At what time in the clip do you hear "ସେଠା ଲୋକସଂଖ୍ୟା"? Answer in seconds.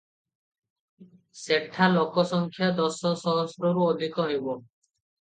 1.41-2.73